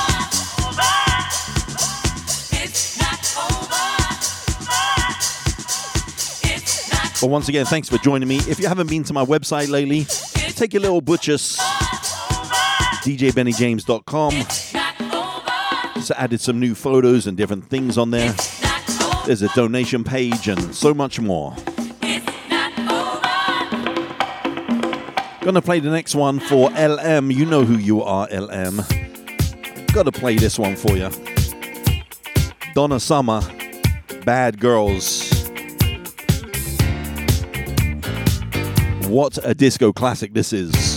But 7.19 7.29
once 7.29 7.49
again, 7.49 7.65
thanks 7.65 7.89
for 7.89 7.97
joining 7.97 8.27
me. 8.27 8.41
If 8.47 8.59
you 8.59 8.67
haven't 8.67 8.91
been 8.91 9.03
to 9.05 9.13
my 9.13 9.25
website 9.25 9.69
lately, 9.69 10.05
take 10.53 10.71
your 10.71 10.83
little 10.83 11.01
butchers, 11.01 11.57
djbennyjames.com. 13.01 14.33
Just 15.95 16.11
added 16.11 16.41
some 16.41 16.59
new 16.59 16.75
photos 16.75 17.25
and 17.25 17.35
different 17.35 17.65
things 17.65 17.97
on 17.97 18.11
there. 18.11 18.35
There's 19.25 19.41
a 19.41 19.49
donation 19.55 20.03
page 20.03 20.47
and 20.47 20.75
so 20.75 20.93
much 20.93 21.19
more. 21.19 21.55
Gonna 25.41 25.61
play 25.61 25.79
the 25.79 25.89
next 25.89 26.13
one 26.13 26.39
for 26.39 26.69
LM. 26.69 27.31
You 27.31 27.47
know 27.47 27.65
who 27.65 27.75
you 27.75 28.03
are, 28.03 28.27
LM. 28.31 28.83
Gotta 29.91 30.11
play 30.11 30.35
this 30.35 30.59
one 30.59 30.75
for 30.75 30.95
you. 30.95 31.09
Donna 32.75 32.99
Summer, 32.99 33.41
Bad 34.23 34.59
Girls. 34.59 35.49
What 39.07 39.39
a 39.43 39.55
disco 39.55 39.91
classic 39.91 40.33
this 40.35 40.53
is. 40.53 40.90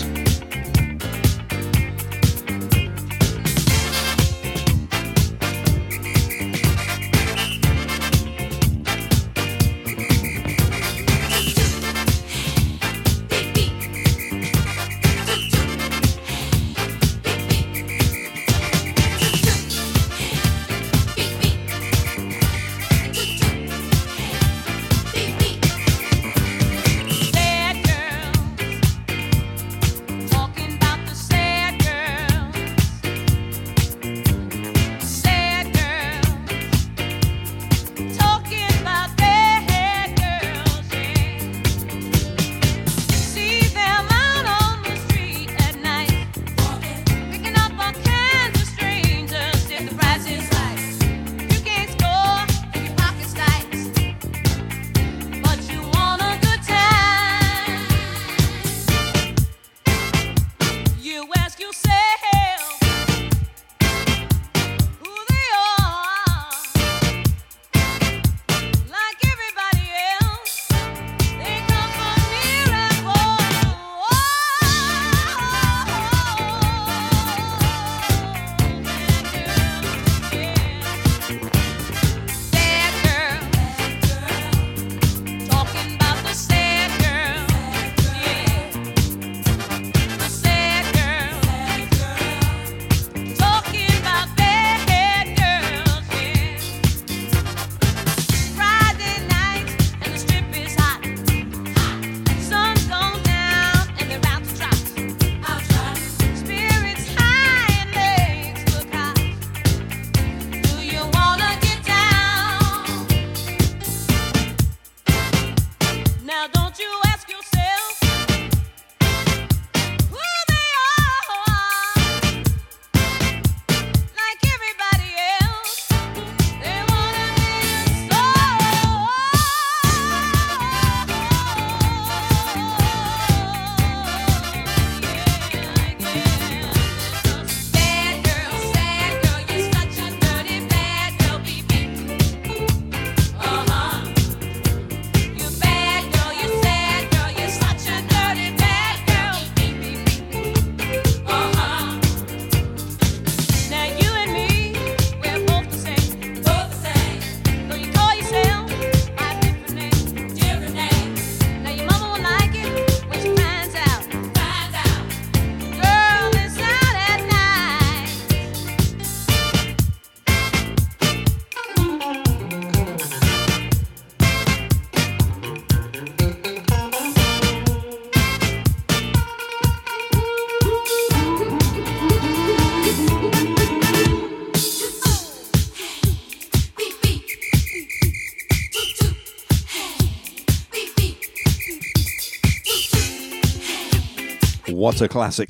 What 194.85 195.01
a 195.01 195.09
classic. 195.09 195.49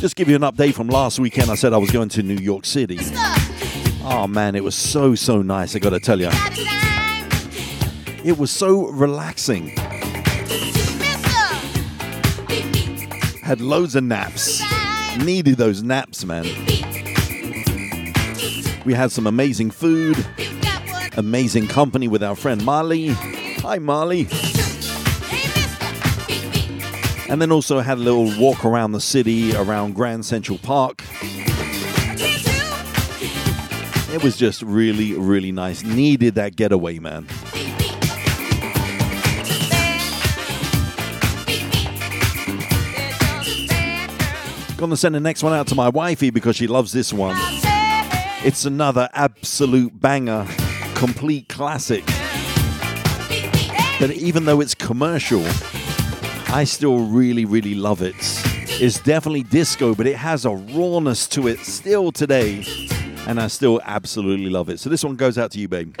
Just 0.00 0.16
give 0.16 0.28
you 0.28 0.34
an 0.34 0.42
update 0.42 0.74
from 0.74 0.88
last 0.88 1.20
weekend. 1.20 1.48
I 1.48 1.54
said 1.54 1.72
I 1.72 1.76
was 1.76 1.92
going 1.92 2.08
to 2.08 2.22
New 2.24 2.34
York 2.34 2.66
City. 2.66 2.98
Oh 4.02 4.26
man, 4.28 4.56
it 4.56 4.64
was 4.64 4.74
so, 4.74 5.14
so 5.14 5.40
nice, 5.40 5.76
I 5.76 5.78
gotta 5.78 6.00
tell 6.00 6.20
you. 6.20 6.30
It 8.24 8.38
was 8.38 8.50
so 8.50 8.88
relaxing. 8.88 9.68
Had 13.44 13.60
loads 13.60 13.94
of 13.94 14.02
naps. 14.02 14.60
Needed 15.16 15.58
those 15.58 15.84
naps, 15.84 16.24
man. 16.24 16.42
We 18.84 18.94
had 18.94 19.12
some 19.12 19.28
amazing 19.28 19.70
food, 19.70 20.26
amazing 21.16 21.68
company 21.68 22.08
with 22.08 22.24
our 22.24 22.34
friend 22.34 22.64
Marley. 22.64 23.10
Hi, 23.60 23.78
Marley. 23.78 24.26
And 27.30 27.40
then 27.40 27.52
also 27.52 27.78
had 27.78 27.96
a 27.96 28.00
little 28.00 28.36
walk 28.40 28.64
around 28.64 28.90
the 28.90 29.00
city, 29.00 29.54
around 29.54 29.94
Grand 29.94 30.26
Central 30.26 30.58
Park. 30.58 31.04
It 34.12 34.24
was 34.24 34.36
just 34.36 34.62
really, 34.62 35.14
really 35.14 35.52
nice. 35.52 35.84
Needed 35.84 36.34
that 36.34 36.56
getaway, 36.56 36.98
man. 36.98 37.28
Gonna 44.76 44.96
send 44.96 45.14
the 45.14 45.20
next 45.20 45.44
one 45.44 45.52
out 45.52 45.68
to 45.68 45.76
my 45.76 45.88
wifey 45.88 46.30
because 46.30 46.56
she 46.56 46.66
loves 46.66 46.90
this 46.90 47.12
one. 47.12 47.36
It's 48.42 48.64
another 48.64 49.08
absolute 49.12 50.00
banger, 50.00 50.48
complete 50.96 51.48
classic. 51.48 52.04
But 54.00 54.10
even 54.10 54.46
though 54.46 54.60
it's 54.60 54.74
commercial, 54.74 55.44
I 56.52 56.64
still 56.64 56.98
really, 57.06 57.44
really 57.44 57.76
love 57.76 58.02
it. 58.02 58.16
It's 58.82 58.98
definitely 58.98 59.44
disco, 59.44 59.94
but 59.94 60.08
it 60.08 60.16
has 60.16 60.44
a 60.44 60.50
rawness 60.50 61.28
to 61.28 61.46
it 61.46 61.60
still 61.60 62.10
today. 62.10 62.64
And 63.28 63.40
I 63.40 63.46
still 63.46 63.80
absolutely 63.84 64.50
love 64.50 64.68
it. 64.68 64.80
So 64.80 64.90
this 64.90 65.04
one 65.04 65.14
goes 65.14 65.38
out 65.38 65.52
to 65.52 65.60
you, 65.60 65.68
babe. 65.68 65.94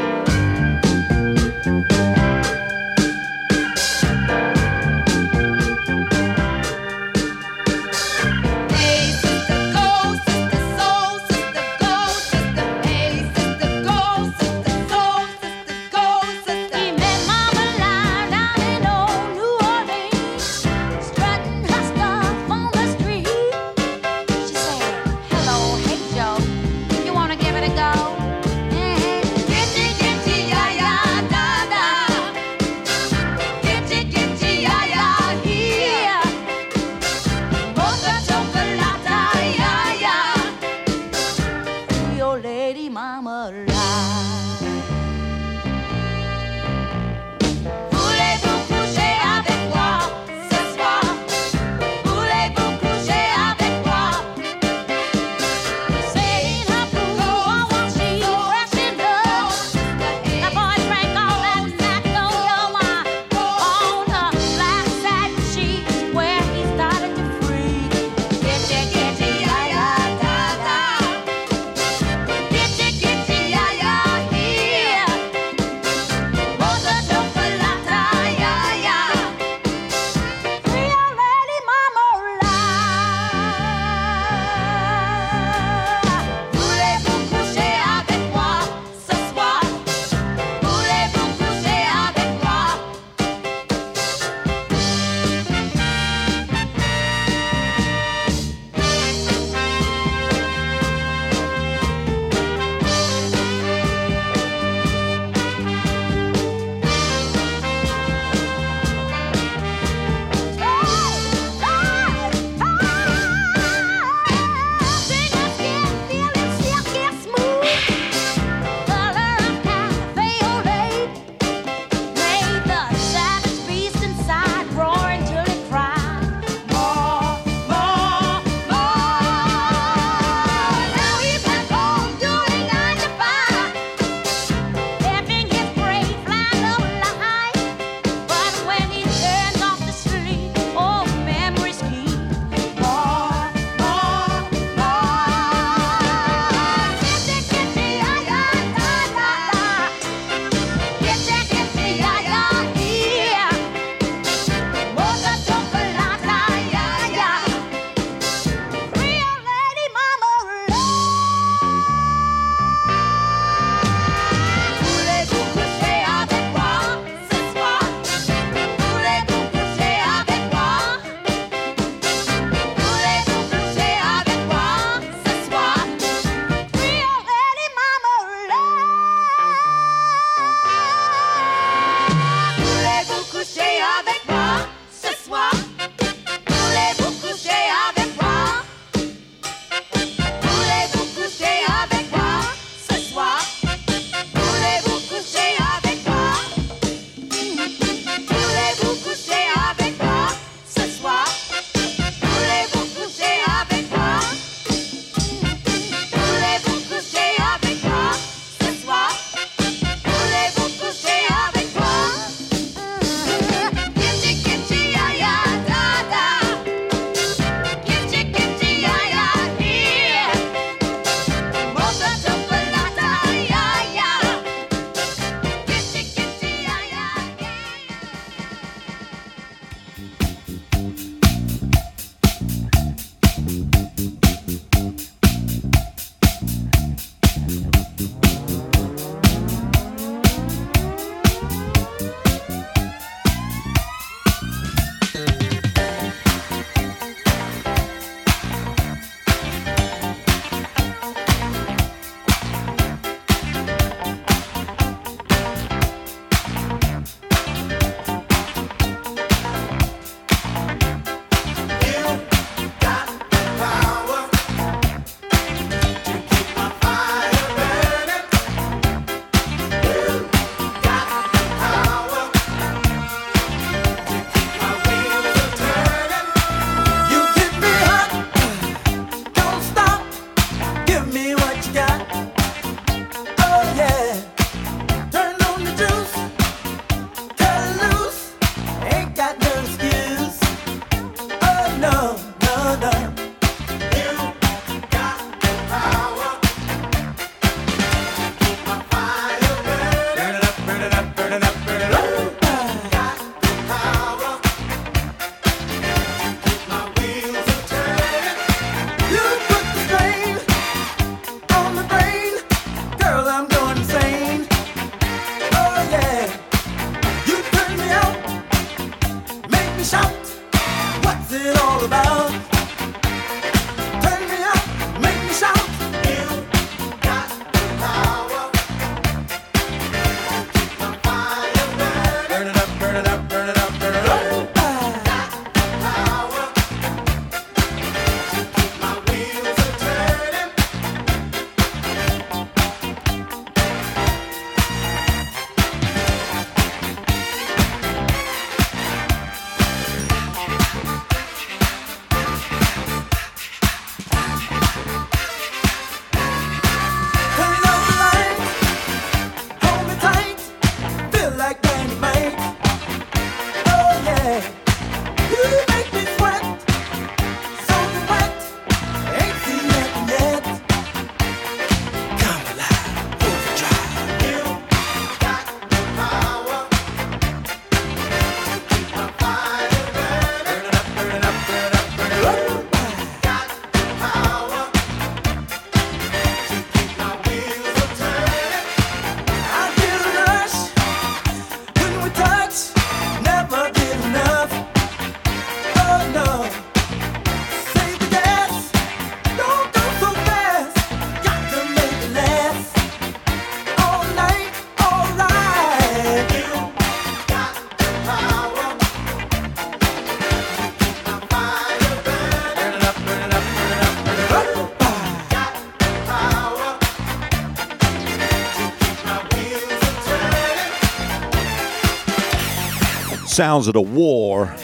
sounds 423.40 423.66
of 423.68 423.72
the 423.72 423.80
war, 423.80 424.54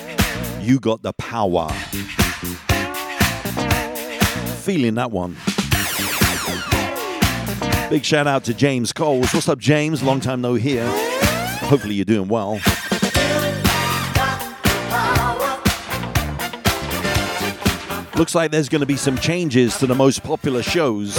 you 0.61 0.79
got 0.79 1.01
the 1.01 1.15
power. 1.15 1.67
Feeling 4.65 4.97
that 4.97 5.11
one. 5.11 5.35
Big 7.89 8.05
shout 8.05 8.27
out 8.27 8.45
to 8.45 8.53
James 8.53 8.93
Coles. 8.93 9.33
What's 9.33 9.49
up, 9.49 9.59
James? 9.59 10.03
Long 10.03 10.21
time 10.21 10.43
no 10.43 10.53
here. 10.53 10.87
Hopefully, 11.63 11.95
you're 11.95 12.05
doing 12.05 12.29
well. 12.29 12.61
Looks 18.17 18.35
like 18.35 18.51
there's 18.51 18.69
going 18.69 18.81
to 18.81 18.87
be 18.87 18.97
some 18.97 19.17
changes 19.17 19.79
to 19.79 19.87
the 19.87 19.95
most 19.95 20.23
popular 20.23 20.63
shows. 20.63 21.17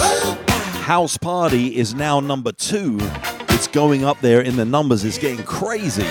House 0.84 1.18
Party 1.18 1.74
is 1.76 1.92
now 1.92 2.20
number 2.20 2.52
two. 2.52 2.98
It's 3.48 3.66
going 3.66 4.04
up 4.04 4.20
there 4.20 4.42
in 4.42 4.54
the 4.54 4.64
numbers, 4.64 5.04
it's 5.04 5.18
getting 5.18 5.44
crazy. 5.44 6.06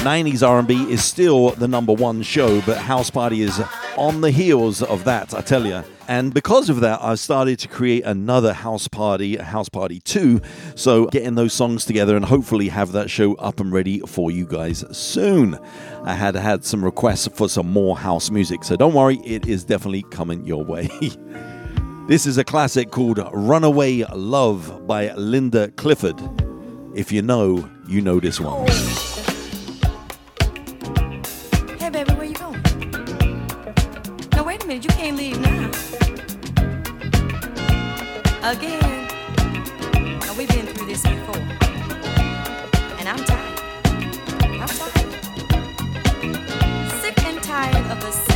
90s 0.00 0.46
R&B 0.48 0.90
is 0.90 1.04
still 1.04 1.50
the 1.50 1.68
number 1.68 1.92
one 1.92 2.22
show, 2.22 2.62
but 2.62 2.78
House 2.78 3.10
Party 3.10 3.42
is 3.42 3.60
on 3.98 4.22
the 4.22 4.30
heels 4.30 4.82
of 4.82 5.04
that, 5.04 5.34
I 5.34 5.42
tell 5.42 5.66
you. 5.66 5.84
And 6.08 6.32
because 6.32 6.70
of 6.70 6.80
that, 6.80 7.02
I've 7.02 7.18
started 7.18 7.58
to 7.58 7.68
create 7.68 8.04
another 8.04 8.54
House 8.54 8.88
Party, 8.88 9.36
House 9.36 9.68
Party 9.68 10.00
2. 10.00 10.40
So 10.74 11.04
getting 11.08 11.34
those 11.34 11.52
songs 11.52 11.84
together 11.84 12.16
and 12.16 12.24
hopefully 12.24 12.70
have 12.70 12.92
that 12.92 13.10
show 13.10 13.34
up 13.34 13.60
and 13.60 13.70
ready 13.70 14.00
for 14.00 14.30
you 14.30 14.46
guys 14.46 14.86
soon. 14.96 15.58
I 16.04 16.14
had 16.14 16.34
had 16.34 16.64
some 16.64 16.82
requests 16.82 17.28
for 17.34 17.50
some 17.50 17.70
more 17.70 17.98
house 17.98 18.30
music, 18.30 18.64
so 18.64 18.76
don't 18.76 18.94
worry, 18.94 19.18
it 19.22 19.46
is 19.46 19.64
definitely 19.64 20.04
coming 20.04 20.46
your 20.46 20.64
way. 20.64 20.88
this 22.08 22.24
is 22.24 22.38
a 22.38 22.44
classic 22.44 22.90
called 22.90 23.20
Runaway 23.34 24.04
Love 24.14 24.86
by 24.86 25.12
Linda 25.12 25.68
Clifford. 25.72 26.18
If 26.94 27.12
you 27.12 27.20
know, 27.20 27.68
you 27.86 28.00
know 28.00 28.18
this 28.18 28.40
one. 28.40 28.66
again. 38.50 39.06
Now 40.20 40.34
we've 40.36 40.48
been 40.48 40.66
through 40.66 40.86
this 40.86 41.02
before, 41.02 41.36
and 42.98 43.08
I'm 43.08 43.24
tired. 43.24 43.60
I'm 44.60 44.68
tired. 44.68 45.12
Sick 47.00 47.24
and 47.24 47.40
tired 47.42 47.86
of 47.92 48.00
the. 48.00 48.29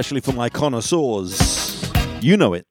Especially 0.00 0.22
for 0.22 0.32
my 0.32 0.48
connoisseurs. 0.48 1.92
You 2.22 2.38
know 2.38 2.54
it. 2.54 2.66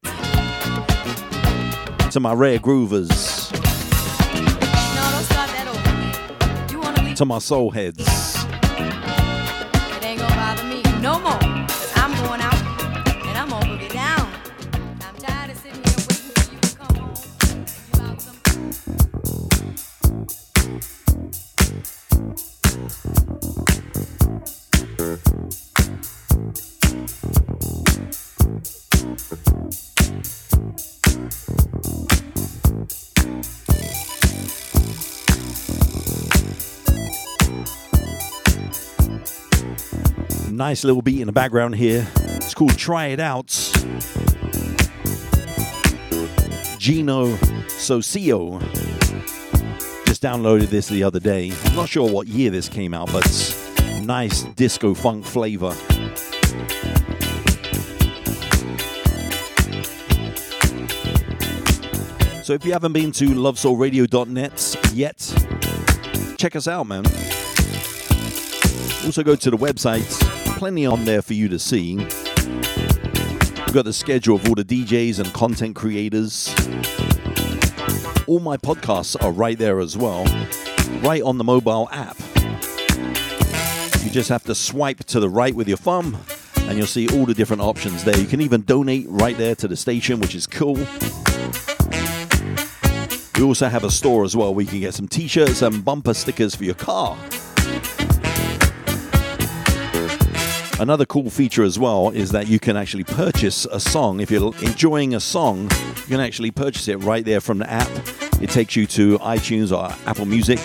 To 2.09 2.19
my 2.19 2.33
rare 2.33 2.57
groovers, 2.57 3.51
No, 6.71 7.13
to 7.13 7.25
my 7.25 7.37
soul 7.37 7.69
heads. 7.69 8.03
No 11.03 11.19
Nice 40.59 40.83
little 40.83 41.01
beat 41.01 41.21
in 41.21 41.27
the 41.27 41.31
background 41.31 41.75
here. 41.75 42.05
It's 42.17 42.53
called 42.53 42.77
Try 42.77 43.05
It 43.05 43.21
Out. 43.21 43.47
Gino 46.77 47.27
Soccio 47.77 48.59
just 50.05 50.21
downloaded 50.21 50.67
this 50.67 50.89
the 50.89 51.01
other 51.01 51.21
day. 51.21 51.53
I'm 51.63 51.75
not 51.77 51.87
sure 51.87 52.11
what 52.11 52.27
year 52.27 52.51
this 52.51 52.67
came 52.67 52.93
out, 52.93 53.09
but 53.13 53.23
nice 54.03 54.43
disco 54.43 54.93
funk 54.93 55.23
flavor. 55.23 55.71
So 62.43 62.51
if 62.51 62.65
you 62.65 62.73
haven't 62.73 62.91
been 62.91 63.13
to 63.13 63.29
lovesoulradio.net 63.29 64.91
yet, 64.93 66.35
check 66.37 66.57
us 66.57 66.67
out, 66.67 66.85
man. 66.85 67.05
Also, 69.05 69.23
go 69.23 69.37
to 69.37 69.49
the 69.49 69.57
website, 69.57 70.28
plenty 70.59 70.85
on 70.85 71.05
there 71.05 71.21
for 71.21 71.33
you 71.33 71.47
to 71.47 71.57
see. 71.57 71.95
We've 71.95 73.73
got 73.73 73.85
the 73.85 73.93
schedule 73.93 74.35
of 74.35 74.45
all 74.49 74.55
the 74.55 74.65
DJs 74.65 75.19
and 75.19 75.33
content 75.33 75.73
creators. 75.73 76.49
All 78.27 78.41
my 78.41 78.57
podcasts 78.57 79.15
are 79.23 79.31
right 79.31 79.57
there 79.57 79.79
as 79.79 79.95
well, 79.95 80.25
right 81.01 81.21
on 81.21 81.37
the 81.37 81.45
mobile 81.45 81.87
app. 81.93 82.17
You 84.03 84.11
just 84.11 84.27
have 84.27 84.43
to 84.43 84.53
swipe 84.53 85.05
to 85.05 85.21
the 85.21 85.29
right 85.29 85.55
with 85.55 85.69
your 85.69 85.77
thumb, 85.77 86.17
and 86.63 86.77
you'll 86.77 86.87
see 86.87 87.07
all 87.17 87.25
the 87.25 87.33
different 87.33 87.61
options 87.61 88.03
there. 88.03 88.17
You 88.19 88.27
can 88.27 88.41
even 88.41 88.63
donate 88.63 89.05
right 89.07 89.37
there 89.37 89.55
to 89.55 89.67
the 89.69 89.77
station, 89.77 90.19
which 90.19 90.35
is 90.35 90.45
cool. 90.45 90.85
We 93.37 93.43
also 93.43 93.69
have 93.69 93.85
a 93.85 93.91
store 93.91 94.25
as 94.25 94.35
well 94.35 94.53
where 94.53 94.65
you 94.65 94.69
can 94.69 94.81
get 94.81 94.93
some 94.93 95.07
t 95.07 95.29
shirts 95.29 95.61
and 95.61 95.85
bumper 95.85 96.13
stickers 96.13 96.53
for 96.53 96.65
your 96.65 96.75
car. 96.75 97.17
Another 100.79 101.05
cool 101.05 101.29
feature 101.29 101.63
as 101.63 101.77
well 101.77 102.09
is 102.09 102.31
that 102.31 102.47
you 102.47 102.57
can 102.57 102.77
actually 102.77 103.03
purchase 103.03 103.65
a 103.65 103.81
song. 103.81 104.21
If 104.21 104.31
you're 104.31 104.55
enjoying 104.61 105.13
a 105.13 105.19
song, 105.19 105.63
you 105.63 106.07
can 106.07 106.21
actually 106.21 106.51
purchase 106.51 106.87
it 106.87 106.95
right 107.03 107.25
there 107.25 107.41
from 107.41 107.57
the 107.57 107.69
app. 107.69 107.89
It 108.41 108.49
takes 108.49 108.77
you 108.77 108.87
to 108.87 109.19
iTunes 109.19 109.77
or 109.77 109.93
Apple 110.07 110.25
Music. 110.25 110.57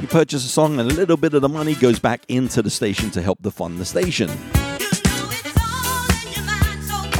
You 0.00 0.08
purchase 0.08 0.44
a 0.44 0.48
song, 0.48 0.80
and 0.80 0.90
a 0.90 0.94
little 0.94 1.16
bit 1.16 1.34
of 1.34 1.42
the 1.42 1.48
money 1.48 1.76
goes 1.76 2.00
back 2.00 2.22
into 2.26 2.62
the 2.62 2.70
station 2.70 3.10
to 3.12 3.22
help 3.22 3.38
the 3.42 3.52
fund 3.52 3.78
the 3.78 3.84
station. 3.84 4.28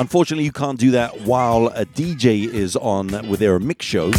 Unfortunately, 0.00 0.44
you 0.44 0.50
can't 0.50 0.80
do 0.80 0.90
that 0.90 1.20
while 1.20 1.68
a 1.68 1.86
DJ 1.86 2.52
is 2.52 2.74
on 2.74 3.28
with 3.28 3.38
their 3.38 3.60
mix 3.60 3.86
show, 3.86 4.10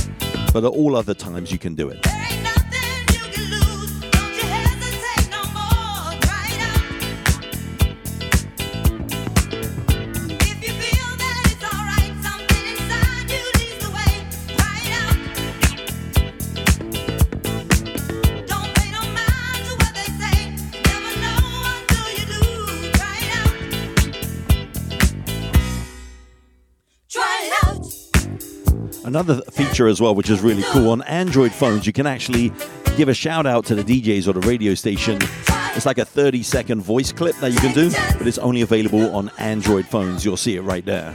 but 0.53 0.63
at 0.63 0.71
all 0.71 0.95
other 0.95 1.13
times 1.13 1.51
you 1.51 1.57
can 1.57 1.75
do 1.75 1.89
it. 1.89 2.20
Another 29.11 29.41
feature 29.51 29.89
as 29.89 29.99
well, 29.99 30.15
which 30.15 30.29
is 30.29 30.39
really 30.39 30.63
cool, 30.67 30.91
on 30.91 31.01
Android 31.01 31.51
phones, 31.51 31.85
you 31.85 31.91
can 31.91 32.07
actually 32.07 32.49
give 32.95 33.09
a 33.09 33.13
shout 33.13 33.45
out 33.45 33.65
to 33.65 33.75
the 33.75 33.83
DJs 33.83 34.25
or 34.25 34.31
the 34.31 34.47
radio 34.47 34.73
station. 34.73 35.19
It's 35.75 35.85
like 35.85 35.97
a 35.97 36.05
30 36.05 36.43
second 36.43 36.79
voice 36.79 37.11
clip 37.11 37.35
that 37.41 37.51
you 37.51 37.59
can 37.59 37.73
do, 37.73 37.91
but 38.17 38.25
it's 38.25 38.37
only 38.37 38.61
available 38.61 39.13
on 39.13 39.29
Android 39.37 39.85
phones. 39.85 40.23
You'll 40.23 40.37
see 40.37 40.55
it 40.55 40.61
right 40.61 40.85
there. 40.85 41.13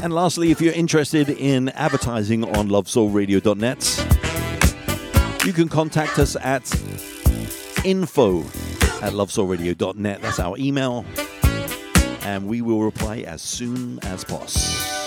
And 0.00 0.12
lastly, 0.12 0.52
if 0.52 0.60
you're 0.60 0.72
interested 0.72 1.30
in 1.30 1.70
advertising 1.70 2.44
on 2.44 2.68
lovesoulradio.net, 2.68 5.44
you 5.44 5.52
can 5.52 5.68
contact 5.68 6.20
us 6.20 6.36
at 6.36 6.72
info 7.84 8.42
at 9.02 9.14
lovesoulradio.net. 9.14 10.22
That's 10.22 10.38
our 10.38 10.56
email. 10.58 11.04
And 12.24 12.46
we 12.46 12.62
will 12.62 12.82
reply 12.82 13.18
as 13.18 13.42
soon 13.42 13.98
as 14.04 14.24
possible. 14.24 15.01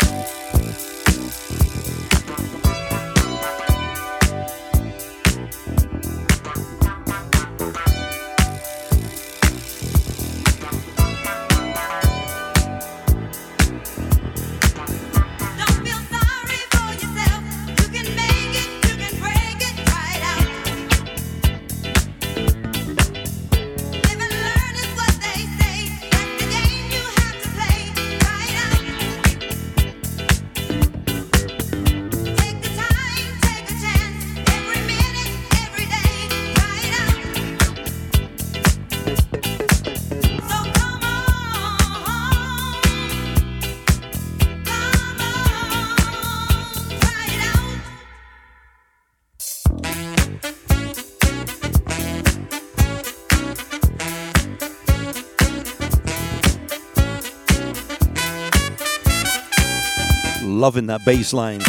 Loving 60.66 60.88
that 60.88 61.06
bass 61.06 61.32
line 61.32 61.62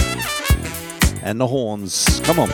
and 1.23 1.39
the 1.39 1.47
horns. 1.47 2.19
Come 2.21 2.39
on. 2.39 2.49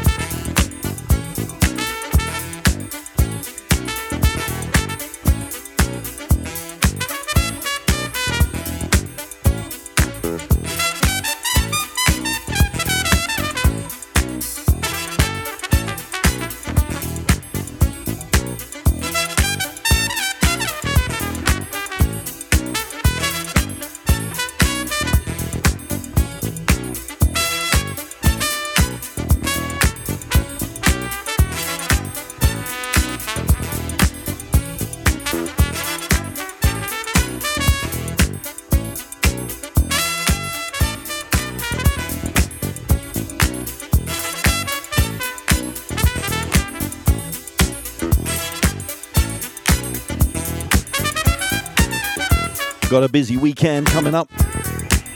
Got 52.92 53.04
a 53.04 53.08
busy 53.08 53.38
weekend 53.38 53.86
coming 53.86 54.14
up. 54.14 54.30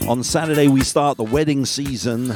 On 0.08 0.24
Saturday, 0.24 0.66
we 0.66 0.80
start 0.80 1.18
the 1.18 1.24
wedding 1.24 1.66
season. 1.66 2.34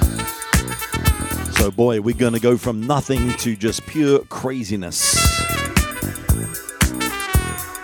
So, 1.52 1.70
boy, 1.70 2.02
we're 2.02 2.14
going 2.14 2.34
to 2.34 2.40
go 2.40 2.58
from 2.58 2.86
nothing 2.86 3.32
to 3.38 3.56
just 3.56 3.86
pure 3.86 4.18
craziness. 4.26 5.16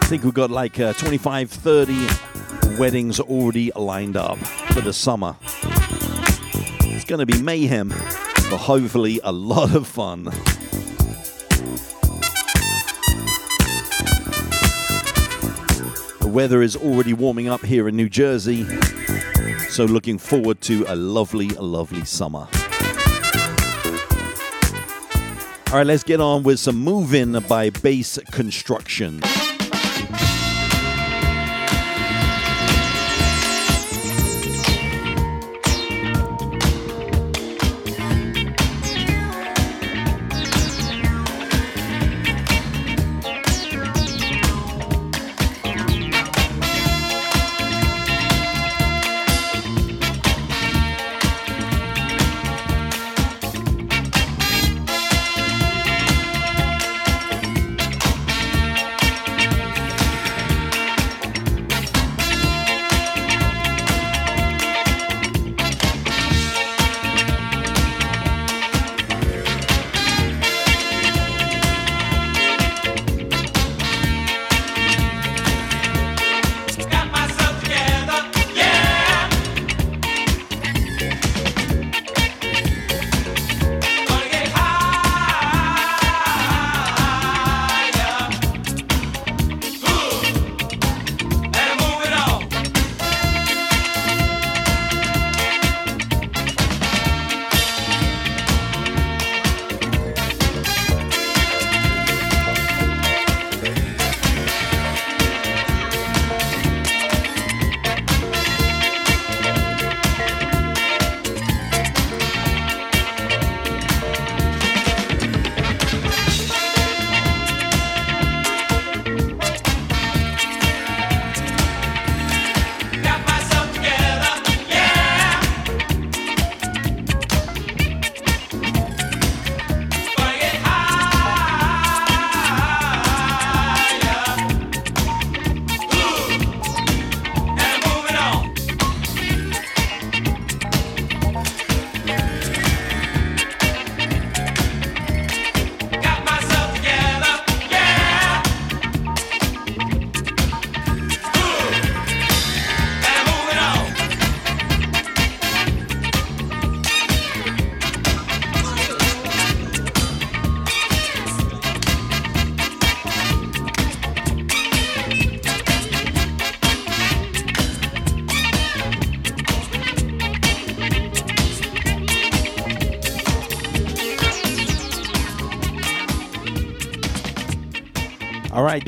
I 0.03 0.07
think 0.07 0.23
we've 0.23 0.35
got 0.35 0.51
like 0.51 0.79
uh, 0.79 0.93
25, 0.93 1.51
30 1.51 2.07
weddings 2.77 3.21
already 3.21 3.73
lined 3.75 4.19
up 4.19 4.37
for 4.75 4.83
the 4.83 4.93
summer. 4.93 5.35
It's 6.83 7.07
going 7.07 7.21
to 7.21 7.27
be 7.27 7.41
mayhem, 7.41 7.89
but 7.89 8.59
hopefully 8.59 9.19
a 9.25 9.33
lot 9.33 9.75
of 9.75 9.87
fun. 9.87 10.31
Weather 16.37 16.61
is 16.61 16.77
already 16.77 17.15
warming 17.15 17.49
up 17.49 17.65
here 17.65 17.89
in 17.89 17.97
New 17.97 18.11
Jersey, 18.11 18.67
so 19.71 19.87
looking 19.87 20.19
forward 20.19 20.61
to 20.61 20.85
a 20.87 20.95
lovely, 20.95 21.49
lovely 21.49 22.05
summer. 22.05 22.47
All 25.69 25.79
right, 25.79 25.87
let's 25.87 26.03
get 26.03 26.21
on 26.21 26.43
with 26.43 26.61
some 26.61 26.77
moving 26.77 27.41
by 27.49 27.71
Brass 27.71 28.19
Construction. 28.33 29.23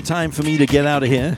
Time 0.08 0.30
for 0.30 0.42
me 0.42 0.56
to 0.56 0.64
get 0.64 0.86
out 0.86 1.02
of 1.02 1.10
here. 1.10 1.36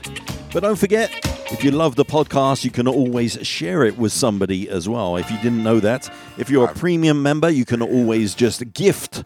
But 0.53 0.61
don't 0.61 0.77
forget, 0.77 1.11
if 1.51 1.61
you 1.61 1.71
love 1.71 1.97
the 1.97 2.05
podcast, 2.05 2.63
you 2.63 2.71
can 2.71 2.87
always 2.87 3.37
share 3.45 3.83
it 3.83 3.97
with 3.97 4.13
somebody 4.13 4.69
as 4.69 4.87
well. 4.87 5.17
If 5.17 5.29
you 5.29 5.35
didn't 5.39 5.61
know 5.61 5.81
that, 5.81 6.09
if 6.37 6.49
you're 6.49 6.69
a 6.69 6.73
premium 6.73 7.21
member, 7.21 7.49
you 7.49 7.65
can 7.65 7.81
always 7.81 8.33
just 8.33 8.71
gift 8.71 9.25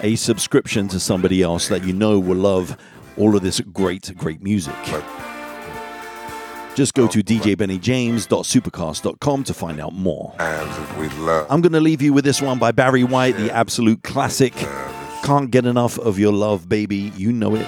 a 0.00 0.14
subscription 0.14 0.86
to 0.88 1.00
somebody 1.00 1.42
else 1.42 1.66
that 1.66 1.82
you 1.82 1.92
know 1.92 2.20
will 2.20 2.36
love 2.36 2.76
all 3.16 3.34
of 3.34 3.42
this 3.42 3.58
great, 3.60 4.16
great 4.16 4.40
music. 4.40 4.76
Just 6.76 6.94
go 6.94 7.08
to 7.08 7.18
oh, 7.18 7.22
djbennyjames.supercast.com 7.22 9.44
to 9.44 9.54
find 9.54 9.80
out 9.80 9.92
more. 9.92 10.32
times 10.38 10.78
if 10.78 10.98
we 10.98 11.08
love. 11.24 11.48
I'm 11.50 11.62
going 11.62 11.72
to 11.72 11.80
leave 11.80 12.00
you 12.00 12.12
with 12.12 12.24
this 12.24 12.40
one 12.40 12.60
by 12.60 12.70
Barry 12.70 13.02
White, 13.02 13.36
the 13.38 13.50
absolute 13.50 14.04
classic. 14.04 14.52
Can't 15.24 15.50
get 15.50 15.66
enough 15.66 15.98
of 15.98 16.20
your 16.20 16.32
love, 16.32 16.68
baby. 16.68 17.10
You 17.16 17.32
know 17.32 17.56
it. 17.56 17.66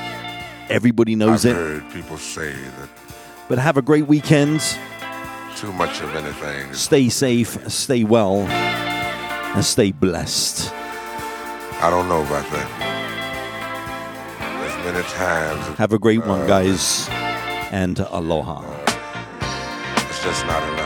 Everybody 0.70 1.14
knows 1.16 1.46
I've 1.46 1.52
it. 1.52 1.56
heard 1.56 1.90
people 1.92 2.18
say 2.18 2.52
that 2.52 2.88
But 3.48 3.58
have 3.58 3.76
a 3.76 3.82
great 3.82 4.06
weekend. 4.06 4.60
too 5.56 5.72
much 5.72 6.00
of 6.02 6.14
anything. 6.14 6.72
Stay 6.74 7.08
safe, 7.08 7.56
stay 7.70 8.04
well, 8.04 8.40
and 8.42 9.64
stay 9.64 9.92
blessed. 9.92 10.70
I 11.80 11.90
don't 11.90 12.08
know 12.08 12.20
about 12.22 12.44
that. 12.52 12.68
As 14.40 14.84
many 14.84 15.04
times 15.08 15.78
Have 15.78 15.92
a 15.92 15.98
great 15.98 16.24
one, 16.26 16.42
uh, 16.42 16.46
guys, 16.46 17.08
and 17.72 17.98
aloha. 18.10 18.62
it's 20.08 20.22
just 20.22 20.46
not 20.46 20.62
enough. 20.72 20.77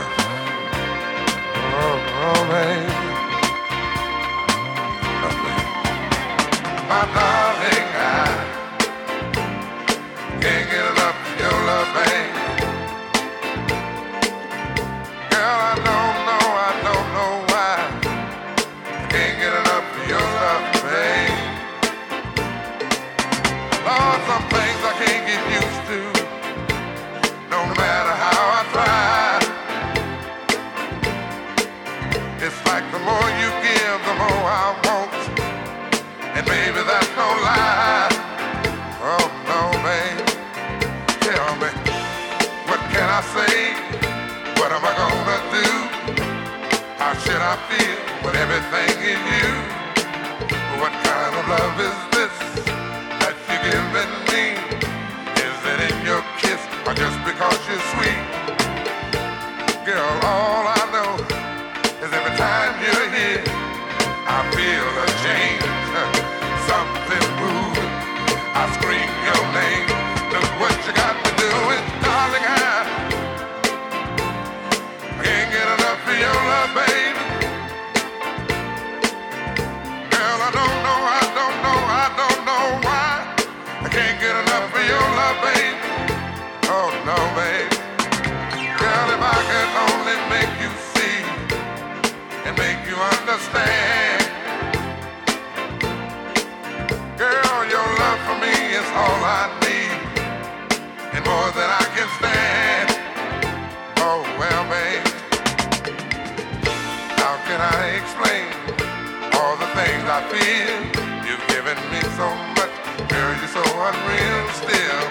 I 110.13 110.21
feel. 110.29 110.77
You've 111.25 111.41
given 111.49 111.73
me 111.89 111.97
so 112.13 112.29
much, 112.53 112.69
girl, 113.09 113.33
you're 113.33 113.49
so 113.49 113.65
unreal 113.65 114.45
still. 114.61 115.01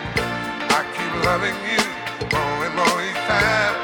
I 0.78 0.86
keep 0.94 1.12
loving 1.26 1.58
you 1.66 1.82
more 2.30 2.70
and 2.70 2.74
more 2.78 2.98
each 3.02 3.22
time. 3.26 3.74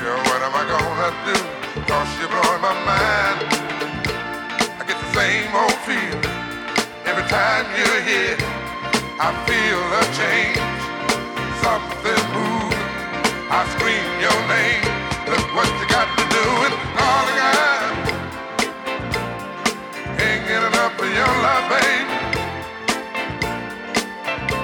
Girl, 0.00 0.16
what 0.32 0.40
am 0.40 0.56
I 0.56 0.64
gonna 0.64 1.12
do? 1.28 1.36
Cause 1.84 2.08
you're 2.16 2.32
blowing 2.32 2.62
my 2.64 2.72
mind. 2.88 3.38
I 4.80 4.88
get 4.88 4.96
the 4.96 5.10
same 5.12 5.52
old 5.52 5.76
feel 5.84 6.16
every 7.04 7.28
time 7.28 7.68
you're 7.76 8.02
here. 8.08 8.40
I 9.20 9.28
feel 9.44 9.80
a 9.92 10.04
change, 10.16 10.56
something 11.60 12.24
moving. 12.32 12.88
I 13.52 13.60
scream 13.76 14.08
your 14.24 14.40
name. 14.48 14.88
Look 15.28 15.44
what 15.52 15.68
you 15.68 15.86
got 15.92 16.08
to 16.16 16.24
do, 16.32 16.44
and 16.64 16.74
darling, 16.96 17.40
I. 17.44 17.73